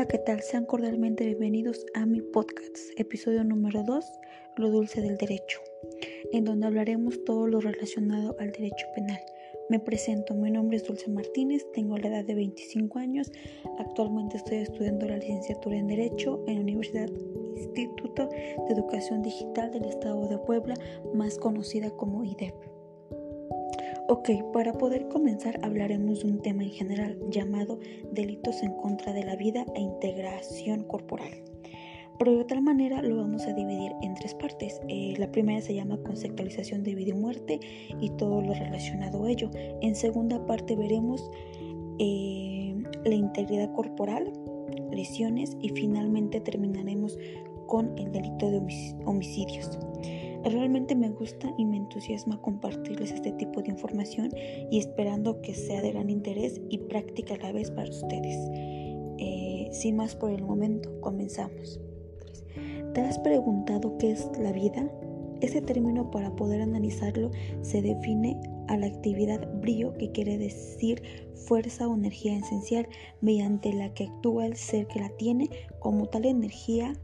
[0.00, 0.40] Hola, ¿qué tal?
[0.40, 4.12] Sean cordialmente bienvenidos a mi podcast, episodio número 2,
[4.56, 5.60] Lo dulce del derecho,
[6.32, 9.20] en donde hablaremos todo lo relacionado al derecho penal.
[9.68, 13.30] Me presento, mi nombre es Dulce Martínez, tengo la edad de 25 años,
[13.78, 17.10] actualmente estoy estudiando la licenciatura en Derecho en la Universidad
[17.56, 20.76] Instituto de Educación Digital del Estado de Puebla,
[21.12, 22.69] más conocida como IDEP.
[24.12, 27.78] Ok, para poder comenzar hablaremos de un tema en general llamado
[28.10, 31.30] delitos en contra de la vida e integración corporal.
[32.18, 34.80] Pero de otra manera lo vamos a dividir en tres partes.
[34.88, 37.60] Eh, la primera se llama conceptualización de vida y muerte
[38.00, 39.48] y todo lo relacionado a ello.
[39.80, 41.30] En segunda parte veremos
[42.00, 42.74] eh,
[43.04, 44.32] la integridad corporal,
[44.90, 47.16] lesiones y finalmente terminaremos
[47.68, 48.58] con el delito de
[49.04, 49.78] homicidios.
[50.44, 54.30] Realmente me gusta y me entusiasma compartirles este tipo de información
[54.70, 58.36] y esperando que sea de gran interés y práctica a la vez para ustedes.
[59.18, 61.78] Eh, sin más por el momento, comenzamos.
[62.94, 64.90] ¿Te has preguntado qué es la vida?
[65.42, 67.30] Ese término para poder analizarlo
[67.62, 71.02] se define a la actividad brillo que quiere decir
[71.34, 72.88] fuerza o energía esencial
[73.20, 76.94] mediante la que actúa el ser que la tiene como tal energía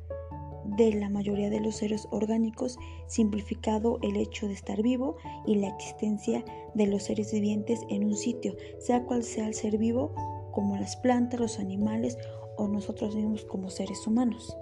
[0.66, 5.68] de la mayoría de los seres orgánicos, simplificado el hecho de estar vivo y la
[5.68, 10.14] existencia de los seres vivientes en un sitio, sea cual sea el ser vivo,
[10.52, 12.18] como las plantas, los animales
[12.56, 14.56] o nosotros mismos como seres humanos.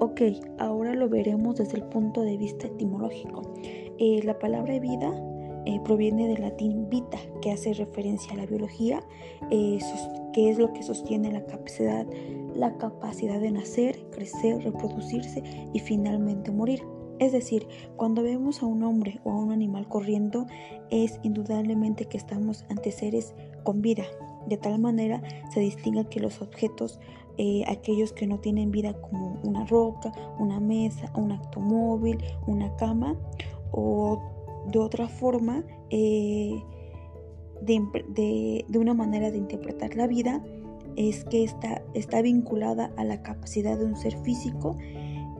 [0.00, 0.22] Ok,
[0.58, 3.42] ahora lo veremos desde el punto de vista etimológico.
[3.98, 5.12] Eh, la palabra vida
[5.66, 9.02] eh, proviene del latín vita, que hace referencia a la biología,
[9.50, 9.78] eh,
[10.32, 12.06] que es lo que sostiene la capacidad,
[12.54, 16.82] la capacidad de nacer, crecer, reproducirse y finalmente morir.
[17.18, 20.46] Es decir, cuando vemos a un hombre o a un animal corriendo,
[20.90, 24.04] es indudablemente que estamos ante seres con vida.
[24.46, 26.98] De tal manera se distingue que los objetos,
[27.36, 33.16] eh, aquellos que no tienen vida como una roca, una mesa, un automóvil, una cama
[33.70, 34.39] o
[34.70, 36.62] de otra forma, eh,
[37.62, 40.44] de, una manera de interpretar la vida,
[40.96, 44.76] es que está, está vinculada a la capacidad de un ser físico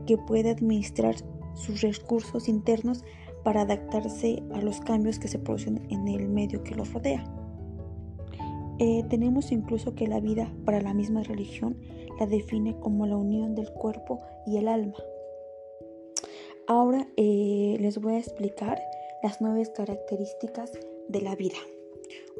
[0.05, 1.15] que puede administrar
[1.53, 3.03] sus recursos internos
[3.43, 7.23] para adaptarse a los cambios que se producen en el medio que los rodea.
[8.79, 11.77] Eh, tenemos incluso que la vida para la misma religión
[12.19, 14.95] la define como la unión del cuerpo y el alma.
[16.67, 18.79] Ahora eh, les voy a explicar
[19.23, 20.71] las nueve características
[21.07, 21.57] de la vida.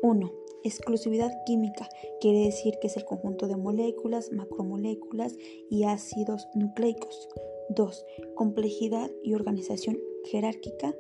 [0.02, 0.32] 1.
[0.64, 5.36] Exclusividad química quiere decir que es el conjunto de moléculas, macromoléculas
[5.70, 7.30] y ácidos nucleicos.
[7.70, 8.06] 2.
[8.36, 10.96] Complejidad y organización jerárquica.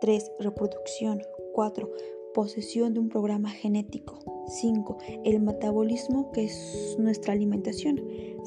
[0.00, 0.32] 3.
[0.38, 1.22] Reproducción.
[1.52, 1.90] 4.
[2.34, 4.18] Posesión de un programa genético.
[4.46, 4.98] 5.
[5.24, 8.00] El metabolismo que es nuestra alimentación.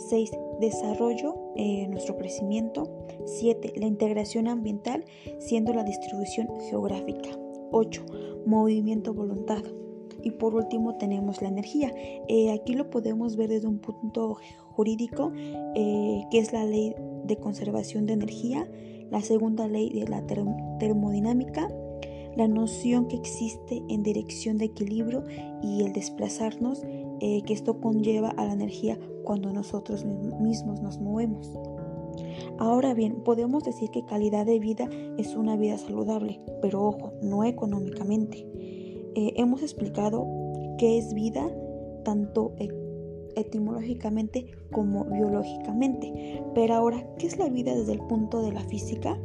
[0.09, 3.07] 6 desarrollo, eh, nuestro crecimiento.
[3.25, 3.73] 7.
[3.77, 5.05] La integración ambiental,
[5.39, 7.29] siendo la distribución geográfica.
[7.71, 8.05] 8.
[8.45, 9.63] Movimiento voluntad.
[10.23, 11.91] Y por último tenemos la energía.
[12.27, 14.37] Eh, aquí lo podemos ver desde un punto
[14.69, 15.31] jurídico,
[15.75, 16.93] eh, que es la ley
[17.25, 18.69] de conservación de energía,
[19.09, 20.25] la segunda ley de la
[20.79, 21.67] termodinámica,
[22.35, 25.23] la noción que existe en dirección de equilibrio
[25.61, 26.83] y el desplazarnos,
[27.21, 31.51] que esto conlleva a la energía cuando nosotros mismos nos movemos.
[32.57, 37.43] Ahora bien, podemos decir que calidad de vida es una vida saludable, pero ojo, no
[37.43, 38.47] económicamente.
[39.15, 40.25] Eh, hemos explicado
[40.77, 41.49] qué es vida
[42.03, 42.69] tanto e,
[43.35, 46.43] etimológicamente como biológicamente.
[46.53, 49.19] Pero ahora, ¿qué es la vida desde el punto de la física?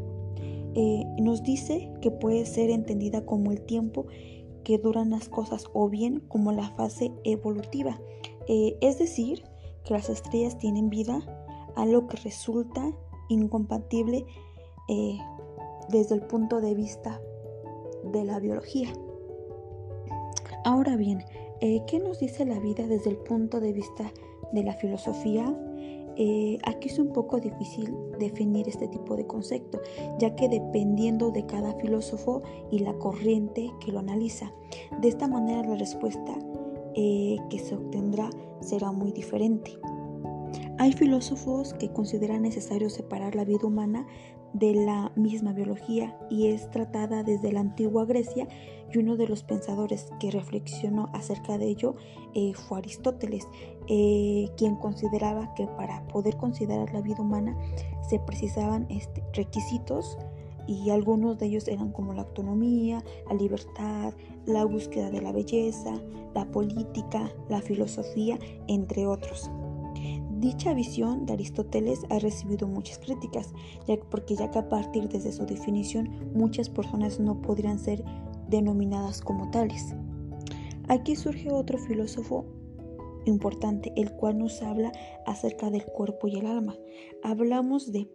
[0.74, 4.06] Eh, nos dice que puede ser entendida como el tiempo
[4.66, 8.00] que duran las cosas o bien como la fase evolutiva.
[8.48, 9.44] Eh, es decir,
[9.84, 11.20] que las estrellas tienen vida,
[11.76, 12.92] algo que resulta
[13.28, 14.26] incompatible
[14.88, 15.18] eh,
[15.88, 17.20] desde el punto de vista
[18.12, 18.92] de la biología.
[20.64, 21.22] Ahora bien,
[21.60, 24.12] eh, ¿qué nos dice la vida desde el punto de vista
[24.50, 25.56] de la filosofía?
[26.16, 29.80] Eh, aquí es un poco difícil definir este tipo de concepto,
[30.18, 34.52] ya que dependiendo de cada filósofo y la corriente que lo analiza,
[35.00, 36.38] de esta manera la respuesta
[36.94, 38.30] que se obtendrá
[38.60, 39.78] será muy diferente.
[40.78, 44.06] Hay filósofos que consideran necesario separar la vida humana
[44.58, 48.48] de la misma biología y es tratada desde la antigua Grecia
[48.92, 51.94] y uno de los pensadores que reflexionó acerca de ello
[52.34, 53.46] eh, fue Aristóteles,
[53.88, 57.56] eh, quien consideraba que para poder considerar la vida humana
[58.08, 60.16] se precisaban este, requisitos
[60.66, 64.14] y algunos de ellos eran como la autonomía, la libertad,
[64.46, 65.92] la búsqueda de la belleza,
[66.34, 69.50] la política, la filosofía, entre otros.
[70.46, 73.52] Dicha visión de Aristóteles ha recibido muchas críticas,
[73.88, 78.04] ya porque ya que a partir desde su definición muchas personas no podrían ser
[78.48, 79.96] denominadas como tales.
[80.86, 82.46] Aquí surge otro filósofo
[83.24, 84.92] importante, el cual nos habla
[85.26, 86.76] acerca del cuerpo y el alma.
[87.24, 88.08] Hablamos de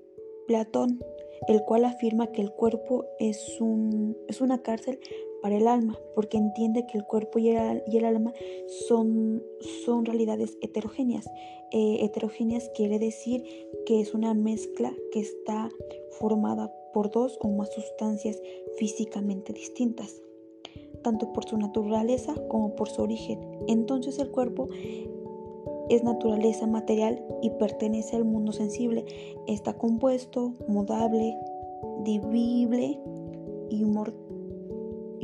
[0.48, 1.04] Platón,
[1.48, 5.00] el cual afirma que el cuerpo es, un, es una cárcel
[5.42, 8.32] para el alma, porque entiende que el cuerpo y el, alma
[8.88, 9.44] son,
[9.86, 11.26] son, realidades heterogéneas.
[11.72, 13.44] Eh, heterogéneas quiere decir
[13.86, 15.70] que es una mezcla que está
[16.20, 18.40] formada por dos o más sustancias
[18.78, 20.22] físicamente distintas,
[21.02, 23.40] tanto por su naturaleza como por su origen.
[23.68, 24.70] Entonces el cuerpo
[25.92, 29.06] es naturaleza material y pertenece al mundo sensible.
[29.46, 31.38] Está compuesto, mudable,
[32.06, 32.98] dividible
[33.70, 33.84] y,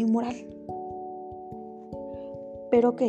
[0.06, 0.36] moral.
[2.70, 3.02] Pero ok,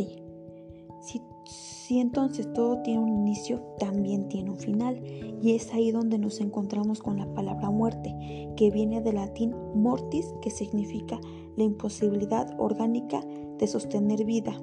[1.01, 5.03] si, si entonces todo tiene un inicio, también tiene un final.
[5.43, 8.15] Y es ahí donde nos encontramos con la palabra muerte,
[8.57, 11.21] que viene del latín mortis, que significa
[11.57, 13.21] la imposibilidad orgánica
[13.59, 14.61] de sostener vida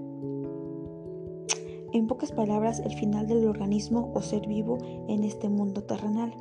[1.96, 4.78] en pocas palabras, el final del organismo o ser vivo
[5.08, 6.34] en este mundo terrenal.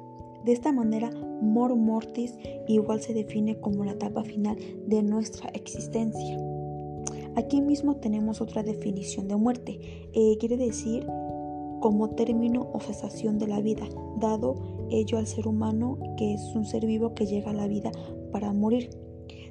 [0.44, 2.36] De esta manera, mor mortis
[2.66, 4.56] igual se define como la etapa final
[4.88, 6.36] de nuestra existencia.
[7.36, 9.78] Aquí mismo tenemos otra definición de muerte.
[10.12, 11.06] Eh, quiere decir
[11.80, 14.56] como término o cesación de la vida, dado
[14.90, 17.92] ello al ser humano que es un ser vivo que llega a la vida
[18.32, 18.90] para morir.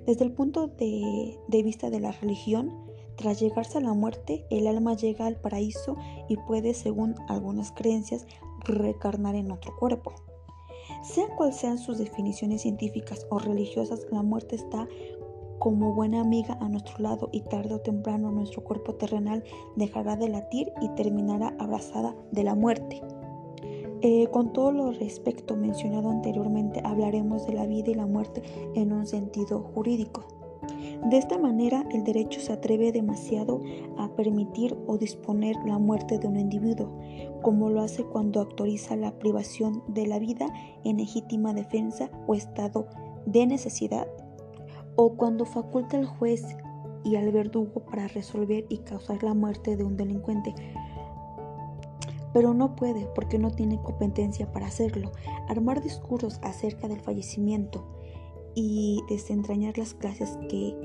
[0.06, 4.68] Desde el punto de, de vista de la religión, tras llegarse a la muerte, el
[4.68, 5.96] alma llega al paraíso
[6.28, 8.26] y puede, según algunas creencias,
[8.66, 10.14] recarnar en otro cuerpo.
[11.04, 14.88] Sean cuales sean sus definiciones científicas o religiosas, la muerte está
[15.60, 19.44] como buena amiga a nuestro lado y tarde o temprano nuestro cuerpo terrenal
[19.78, 23.02] dejará de latir y terminará abrazada de la muerte.
[24.02, 28.44] Eh, con todo lo respecto mencionado anteriormente, hablaremos de la vida y la muerte
[28.76, 30.43] en un sentido jurídico.
[31.06, 33.62] De esta manera, el derecho se atreve demasiado
[33.98, 36.98] a permitir o disponer la muerte de un individuo,
[37.42, 40.48] como lo hace cuando autoriza la privación de la vida
[40.84, 42.88] en legítima defensa o estado
[43.26, 44.08] de necesidad,
[44.96, 46.46] o cuando faculta al juez
[47.04, 50.56] y al verdugo para resolver y causar la muerte de un delincuente.
[52.34, 55.12] Pero no puede porque no tiene competencia para hacerlo.
[55.48, 57.86] Armar discursos acerca del fallecimiento
[58.56, 60.76] y desentrañar las clases que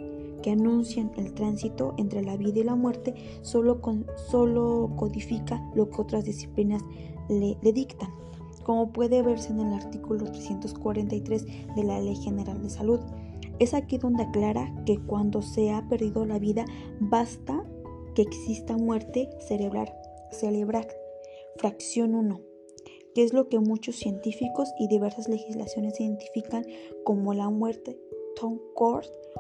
[0.43, 5.91] que anuncian el tránsito entre la vida y la muerte solo, con, solo codifica lo
[5.91, 6.83] que otras disciplinas
[7.29, 8.11] le, le dictan,
[8.65, 13.01] como puede verse en el artículo 343 de la Ley General de Salud.
[13.59, 16.65] Es aquí donde aclara que cuando se ha perdido la vida
[17.01, 17.65] basta
[18.15, 19.93] que exista muerte cerebral.
[20.31, 20.87] Celebrar.
[21.57, 22.48] Fracción 1
[23.19, 26.65] que es lo que muchos científicos y diversas legislaciones identifican
[27.03, 27.99] como la muerte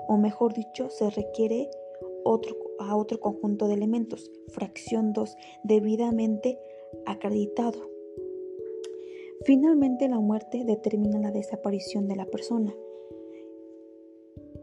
[0.08, 1.70] o mejor dicho, se requiere
[2.25, 6.58] otro, a otro conjunto de elementos, fracción 2, debidamente
[7.06, 7.88] acreditado.
[9.44, 12.75] Finalmente, la muerte determina la desaparición de la persona.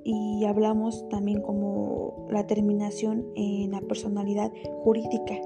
[0.04, 4.52] Y hablamos también como la terminación en la personalidad
[4.84, 5.40] jurídica.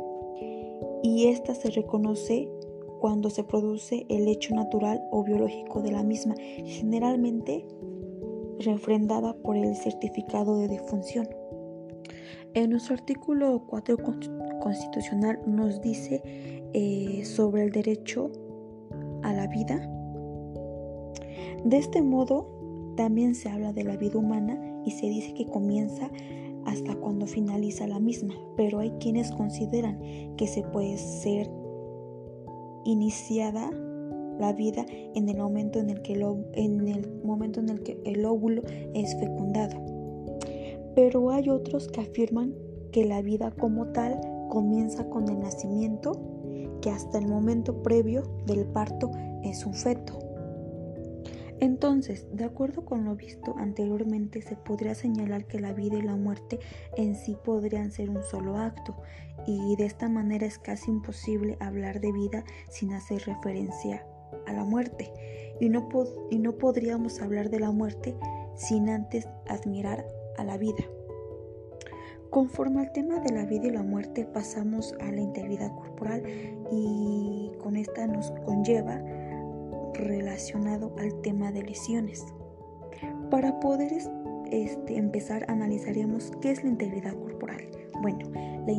[1.03, 2.49] Y esta se reconoce
[2.99, 7.65] cuando se produce el hecho natural o biológico de la misma, generalmente
[8.59, 11.27] refrendada por el certificado de defunción.
[12.53, 13.97] En nuestro artículo 4
[14.61, 16.21] constitucional nos dice
[16.73, 18.31] eh, sobre el derecho
[19.23, 19.77] a la vida.
[21.63, 26.09] De este modo, también se habla de la vida humana y se dice que comienza
[26.65, 29.99] hasta cuando finaliza la misma, pero hay quienes consideran
[30.35, 31.49] que se puede ser
[32.89, 33.69] iniciada
[34.39, 38.00] la vida en el momento en el que el, en el, momento en el, que
[38.05, 39.77] el óvulo es fecundado.
[40.96, 42.53] Pero hay otros que afirman
[42.91, 44.19] que la vida como tal
[44.50, 46.13] comienza con el nacimiento,
[46.81, 49.12] que hasta el momento previo del parto
[49.43, 50.28] es un feto.
[51.61, 56.15] Entonces, de acuerdo con lo visto anteriormente, se podría señalar que la vida y la
[56.15, 56.59] muerte
[56.95, 58.95] en sí podrían ser un solo acto,
[59.45, 64.05] y de esta manera es casi imposible hablar de vida sin hacer referencia
[64.45, 65.11] a la muerte
[65.59, 65.89] y no,
[66.29, 68.15] y no podríamos hablar de la muerte
[68.55, 70.05] sin antes admirar
[70.37, 70.83] a la vida.
[72.29, 76.23] Conforme al tema de la vida y la muerte pasamos a la integridad corporal
[76.71, 79.01] y con esta nos conlleva
[79.99, 82.25] relacionado al tema de lesiones.
[83.29, 83.91] Para poder
[84.51, 87.69] este, empezar analizaremos qué es la integridad corporal.
[88.01, 88.73] Bueno, la,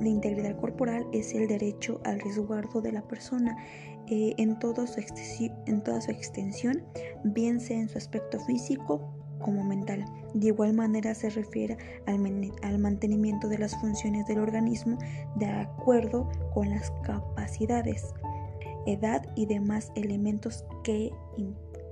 [0.00, 3.56] la integridad corporal es el derecho al resguardo de la persona
[4.08, 5.00] eh, en, toda su
[5.66, 6.84] en toda su extensión,
[7.24, 9.00] bien sea en su aspecto físico
[9.40, 10.04] como mental.
[10.34, 14.96] De igual manera se refiere al, mantenimiento de las funciones del organismo
[15.36, 18.14] de acuerdo con las capacidades,
[18.86, 21.12] edad y demás elementos que,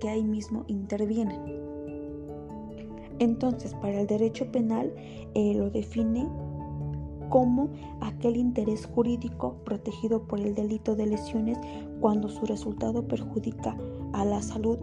[0.00, 1.40] que ahí mismo intervienen.
[3.18, 4.92] Entonces, para el derecho penal
[5.34, 6.28] eh, lo define
[7.28, 7.70] como
[8.00, 11.58] aquel interés jurídico protegido por el delito de lesiones
[12.00, 13.76] cuando su resultado perjudica
[14.12, 14.78] a la salud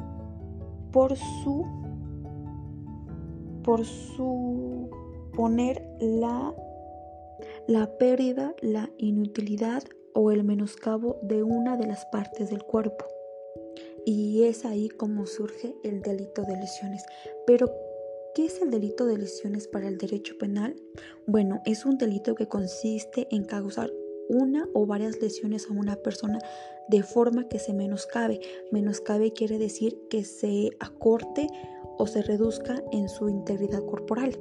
[0.91, 1.65] por su
[3.63, 6.53] por suponer la,
[7.67, 13.05] la pérdida, la inutilidad o el menoscabo de una de las partes del cuerpo.
[14.05, 17.03] Y es ahí como surge el delito de lesiones.
[17.45, 17.71] Pero,
[18.33, 20.75] ¿qué es el delito de lesiones para el derecho penal?
[21.27, 23.91] Bueno, es un delito que consiste en causar
[24.29, 26.39] una o varias lesiones a una persona
[26.87, 28.39] de forma que se menoscabe.
[28.71, 31.47] Menoscabe quiere decir que se acorte
[31.97, 34.37] o se reduzca en su integridad corporal.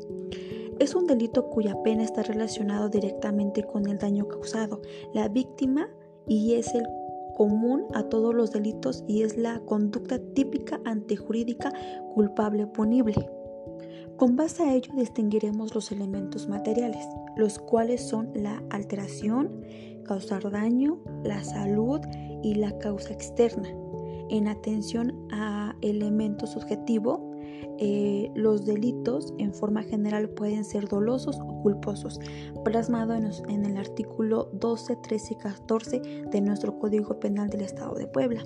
[0.81, 4.81] Es un delito cuya pena está relacionado directamente con el daño causado.
[5.13, 5.91] La víctima
[6.27, 6.89] y es el
[7.37, 11.71] común a todos los delitos y es la conducta típica antejurídica
[12.15, 13.31] culpable punible.
[14.17, 17.07] Con base a ello distinguiremos los elementos materiales,
[17.37, 19.63] los cuales son la alteración,
[20.05, 22.01] causar daño, la salud
[22.43, 23.69] y la causa externa.
[24.31, 27.30] En atención a elemento subjetivo,
[27.79, 32.21] eh, los delitos en forma general pueden ser dolosos o culposos,
[32.65, 38.07] plasmado en, el artículo 12, 13 y 14 de nuestro Código Penal del Estado de
[38.07, 38.45] Puebla.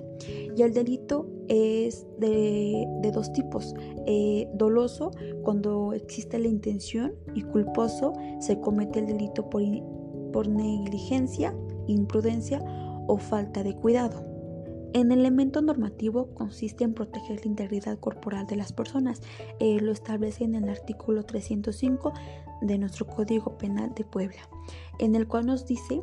[0.55, 3.73] Y el delito es de, dos tipos,
[4.07, 5.11] eh, doloso
[5.43, 9.61] cuando existe la intención y culposo se comete el delito por,
[10.31, 11.55] por negligencia,
[11.87, 12.61] imprudencia
[13.07, 14.34] o falta de cuidado.
[14.95, 19.21] En el elemento normativo consiste en proteger la integridad corporal de las personas.
[19.59, 22.13] Eh, lo establece en el artículo 305
[22.61, 24.47] de nuestro Código Penal de Puebla,
[24.99, 26.01] en el cual nos dice,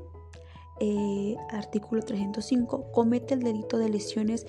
[0.81, 4.47] eh, artículo 305, comete el delito de lesiones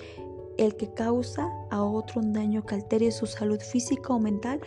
[0.58, 4.60] el que causa a otro un daño que altere su salud física o mental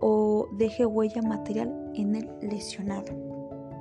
[0.00, 3.12] o deje huella material en el lesionado.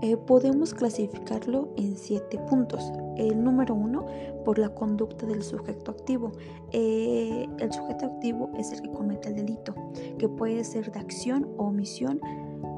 [0.01, 2.91] Eh, podemos clasificarlo en siete puntos.
[3.17, 4.05] El número uno,
[4.43, 6.31] por la conducta del sujeto activo.
[6.71, 9.75] Eh, el sujeto activo es el que comete el delito,
[10.17, 12.19] que puede ser de acción o omisión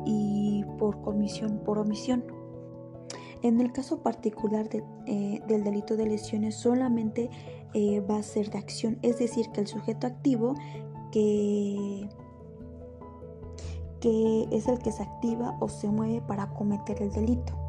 [0.06, 2.24] y por comisión por omisión.
[3.42, 4.68] En el caso particular
[5.06, 7.30] eh, del delito de lesiones solamente
[8.10, 10.56] va a ser de acción, es decir, que el sujeto activo
[11.12, 12.08] que
[14.51, 17.65] es el que se activa o se mueve para cometer el delito.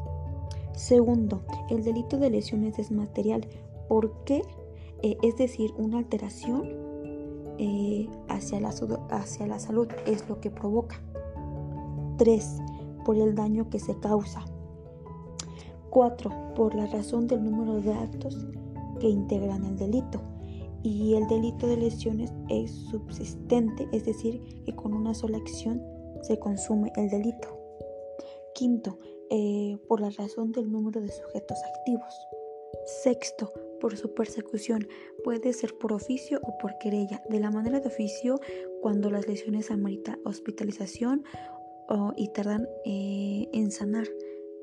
[0.77, 1.41] Segundo,
[1.71, 3.47] el delito de lesiones es material.
[3.89, 4.43] ¿Por qué?
[5.01, 6.69] Eh, es decir, una alteración
[7.57, 8.69] eh, hacia, la,
[9.09, 11.01] hacia la salud es lo que provoca.
[12.17, 12.59] Tres,
[13.03, 14.45] Por el daño que se causa.
[15.89, 18.45] Cuatro, Por la razón del número de actos
[18.99, 20.21] que integran el delito.
[20.83, 25.81] Y el delito de lesiones es subsistente, es decir, que con una sola acción
[26.21, 27.47] se consume el delito.
[28.53, 32.27] Quinto, eh, por la razón del número de sujetos activos.
[32.85, 34.87] Sexto, por su persecución.
[35.23, 37.21] Puede ser por oficio o por querella.
[37.29, 38.39] De la manera de oficio,
[38.81, 41.23] cuando las lesiones ameritan hospitalización
[42.15, 44.07] y tardan eh, en sanar.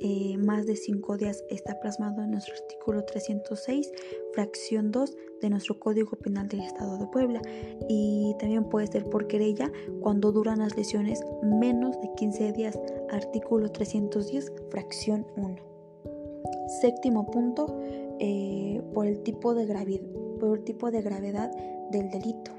[0.01, 3.93] Eh, más de cinco días está plasmado en nuestro artículo 306,
[4.33, 7.41] fracción 2 de nuestro Código Penal del Estado de Puebla.
[7.89, 12.79] Y también puede ser por querella cuando duran las lesiones menos de 15 días,
[13.15, 15.57] artículo 310, fracción 1.
[16.81, 17.79] Séptimo punto,
[18.19, 20.05] eh, por, el tipo de gravedad,
[20.39, 21.51] por el tipo de gravedad
[21.91, 22.53] del delito.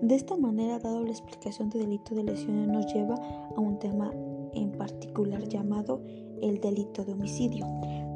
[0.00, 4.12] De esta manera, dado la explicación de delito de lesiones, nos lleva a un tema
[4.54, 6.00] en particular llamado
[6.40, 7.66] el delito de homicidio.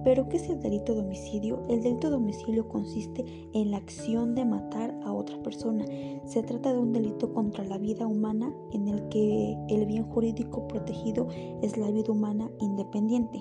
[0.05, 1.65] ¿Pero qué es el delito de homicidio?
[1.69, 5.87] El delito de homicidio consiste en la acción de matar a otra persona.
[6.27, 10.69] Se trata de un delito contra la vida humana en el que el bien jurídico
[10.69, 11.29] protegido
[11.63, 13.41] es la vida humana independiente.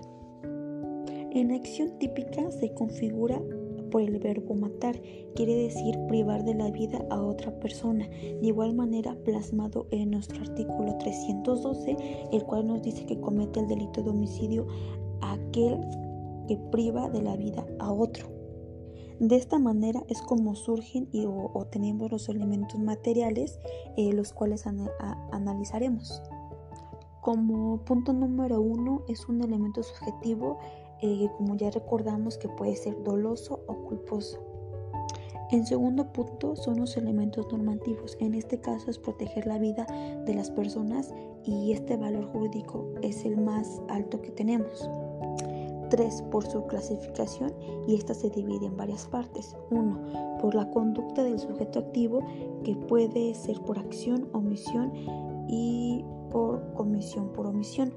[1.31, 3.41] En acción típica se configura
[3.91, 4.99] por el verbo matar,
[5.35, 8.07] quiere decir privar de la vida a otra persona.
[8.07, 11.97] De igual manera, plasmado en nuestro artículo 312,
[12.31, 14.65] el cual nos dice que comete el delito de homicidio
[15.21, 15.77] aquel
[16.47, 18.27] que priva de la vida a otro.
[19.19, 23.59] De esta manera es como surgen y o, tenemos los elementos materiales,
[23.95, 24.65] eh, los cuales
[25.31, 26.21] analizaremos.
[27.21, 30.57] Como punto número uno es un elemento subjetivo
[31.05, 34.39] eh, como ya recordamos que puede ser doloso o culposo.
[35.51, 38.15] En segundo punto son los elementos normativos.
[38.21, 39.85] En este caso es proteger la vida
[40.25, 44.89] de las personas y este valor jurídico es el más alto que tenemos.
[45.93, 47.53] 3 por su clasificación
[47.87, 49.55] y esta se divide en varias partes.
[49.69, 52.25] 1 por la conducta del sujeto activo
[52.63, 54.91] que puede ser por acción, omisión
[55.47, 57.93] y por comisión por omisión.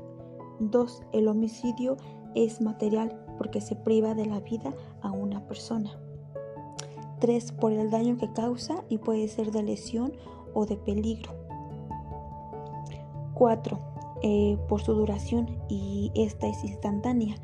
[0.61, 1.05] 2.
[1.13, 1.97] El homicidio
[2.35, 5.99] es material porque se priva de la vida a una persona.
[7.21, 7.53] 3.
[7.53, 10.13] Por el daño que causa y puede ser de lesión
[10.53, 11.33] o de peligro.
[13.33, 13.79] 4.
[14.23, 17.37] Eh, por su duración y esta es instantánea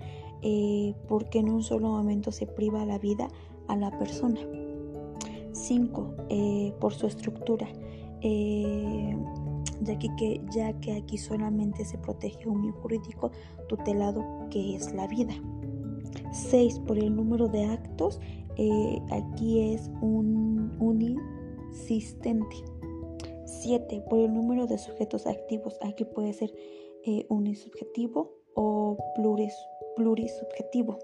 [0.43, 3.29] eh, porque en un solo momento se priva la vida
[3.69, 4.41] a la persona.
[5.53, 6.15] 5.
[6.31, 7.69] Eh, por su estructura
[9.85, 13.31] ya que, ya que aquí solamente se protege un bien jurídico
[13.69, 15.35] tutelado que es la vida.
[16.33, 16.81] 6.
[16.81, 18.21] Por el número de actos,
[18.57, 22.57] eh, aquí es un unisistente.
[23.45, 24.05] 7.
[24.09, 26.53] Por el número de sujetos activos, aquí puede ser
[27.05, 29.55] eh, unisubjetivo o pluris,
[29.97, 30.99] plurisubjetivo.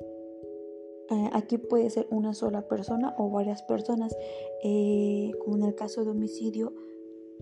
[1.11, 4.15] Eh, aquí puede ser una sola persona o varias personas,
[5.41, 6.75] como en el caso de homicidio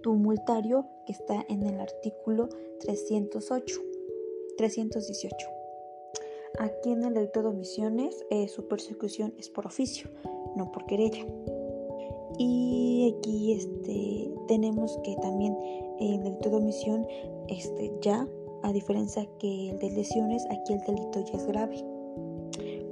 [0.03, 2.49] tumultario que está en el artículo
[2.81, 3.81] 308,
[4.57, 5.49] 318.
[6.59, 10.09] Aquí en el delito de omisiones eh, su persecución es por oficio,
[10.55, 11.27] no por querella.
[12.39, 15.57] Y aquí este, tenemos que también
[16.01, 17.07] el delito de omisión
[17.49, 18.29] este, ya,
[18.67, 21.85] a diferencia que el de lesiones, aquí el delito ya es grave.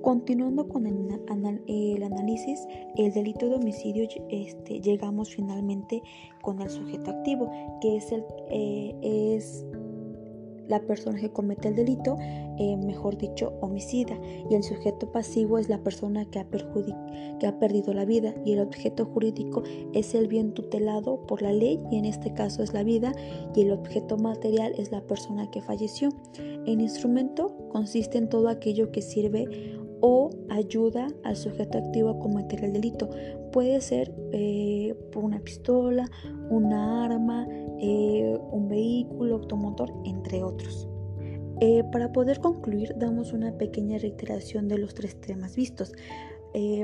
[0.03, 2.61] Continuando con el, análisis,
[2.97, 6.03] el delito de homicidio, este, llegamos finalmente
[6.43, 7.51] con el sujeto activo,
[7.81, 9.67] que es, el, eh, es
[10.69, 12.17] la persona que comete el delito,
[12.59, 14.19] eh, mejor dicho, homicida,
[14.51, 16.47] y el sujeto pasivo es la persona que ha,
[17.39, 21.53] que ha perdido la vida, y el objeto jurídico es el bien tutelado por la
[21.53, 23.13] ley, y en este caso es la vida,
[23.55, 26.11] y el objeto material es la persona que falleció.
[26.67, 29.75] El instrumento consiste en todo aquello que sirve
[30.07, 33.09] o ayuda al sujeto activo a cometer el delito.
[33.53, 36.11] Puede ser eh, una pistola,
[36.51, 37.47] una arma,
[37.81, 40.89] eh, un vehículo, automotor, entre otros.
[41.61, 45.93] Eh, para poder concluir, damos una pequeña reiteración de los tres temas vistos.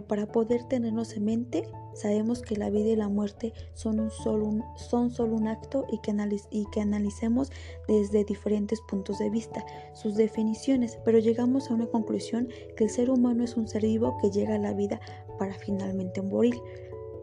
[0.08, 1.62] para poder tenernos en mente,
[1.94, 5.86] sabemos que la vida y la muerte son, un solo, un, son solo un acto
[5.92, 6.12] y que,
[6.50, 7.52] y que analicemos
[7.86, 13.10] desde diferentes puntos de vista sus definiciones, pero llegamos a una conclusión que el ser
[13.10, 15.00] humano es un ser vivo que llega a la vida
[15.38, 16.56] para finalmente morir.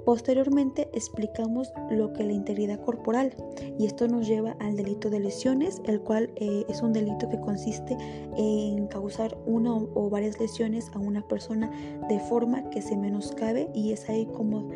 [0.07, 3.35] Posteriormente explicamos lo que es la integridad corporal
[3.77, 7.37] y esto nos lleva al delito de lesiones, el cual eh, es un delito que
[7.41, 7.97] consiste
[8.37, 11.69] en causar una o varias lesiones a una persona
[12.07, 14.69] de forma que se menoscabe y es ahí como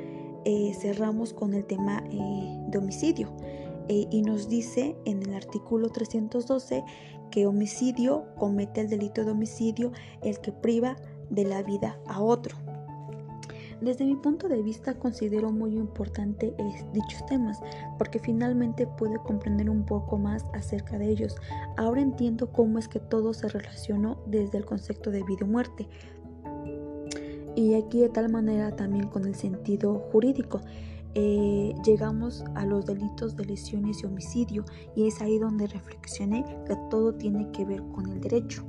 [0.44, 3.32] eh, cerramos con el tema eh, de homicidio.
[3.88, 6.84] y nos dice en el artículo 312
[7.30, 10.98] que homicidio comete el delito de homicidio el que priva
[11.30, 12.71] de la vida a otro.
[13.82, 16.54] Desde mi punto de vista considero muy importante
[16.94, 17.60] dichos temas
[17.98, 21.36] porque finalmente pude comprender un poco más acerca de ellos.
[21.78, 25.88] Ahora entiendo cómo es que todo se relacionó desde el concepto de vida y muerte.
[27.56, 30.62] Y aquí de tal manera también con el sentido jurídico.
[31.14, 34.64] Eh, llegamos a los delitos de lesiones y homicidio
[34.96, 38.64] y es ahí donde reflexioné que todo tiene que ver con el derecho.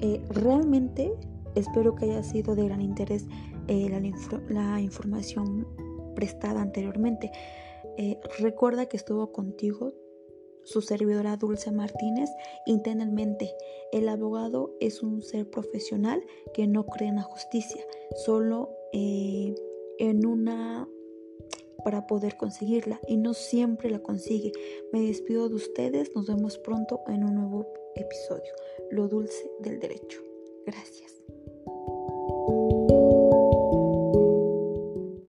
[0.00, 1.12] Eh, realmente
[1.54, 3.26] espero que haya sido de gran interés
[3.68, 4.12] eh,
[4.48, 5.66] la, información
[6.14, 7.30] prestada anteriormente.
[7.96, 9.92] Eh, recuerda que estuvo contigo
[10.64, 12.30] su servidora Dulce Martínez
[12.66, 13.54] intenamente
[13.92, 16.22] El abogado es un ser profesional
[16.54, 17.84] que no cree en la justicia,
[18.16, 19.54] solo eh,
[19.98, 20.88] en una
[21.84, 24.52] para poder conseguirla y no siempre la consigue.
[24.92, 28.52] Me despido de ustedes, nos vemos pronto en un nuevo episodio,
[28.90, 30.20] Lo dulce del derecho.
[30.64, 31.22] Gracias.